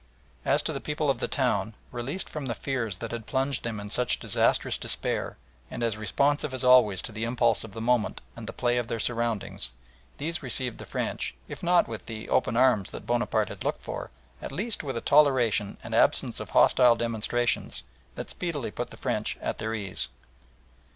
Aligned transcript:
As 0.45 0.63
to 0.63 0.73
the 0.73 0.81
people 0.81 1.11
of 1.11 1.19
the 1.19 1.27
town, 1.27 1.75
released 1.91 2.27
from 2.27 2.47
the 2.47 2.55
fears 2.55 2.97
that 2.97 3.11
had 3.11 3.27
plunged 3.27 3.63
them 3.63 3.79
in 3.79 3.87
such 3.87 4.17
disastrous 4.19 4.79
despair 4.79 5.37
and 5.69 5.83
as 5.83 5.95
responsive 5.95 6.55
as 6.55 6.63
always 6.63 7.03
to 7.03 7.11
the 7.11 7.23
impulse 7.23 7.63
of 7.63 7.73
the 7.73 7.81
moment 7.81 8.19
and 8.35 8.47
the 8.47 8.51
play 8.51 8.77
of 8.79 8.87
their 8.87 8.99
surroundings, 8.99 9.73
these 10.17 10.41
received 10.41 10.79
the 10.79 10.87
French, 10.87 11.35
if 11.47 11.61
not 11.61 11.87
with 11.87 12.07
the 12.07 12.29
open 12.29 12.57
arms 12.57 12.89
that 12.89 13.05
Bonaparte 13.05 13.49
had 13.49 13.63
looked 13.63 13.83
for, 13.83 14.09
at 14.41 14.51
least 14.51 14.81
with 14.81 14.97
a 14.97 15.01
toleration 15.01 15.77
and 15.83 15.93
absence 15.93 16.39
of 16.39 16.49
hostile 16.49 16.95
demonstration 16.95 17.69
that 18.15 18.31
speedily 18.31 18.71
put 18.71 18.89
the 18.89 18.97
French 18.97 19.37
at 19.39 19.59
their 19.59 19.75
ease. 19.75 20.09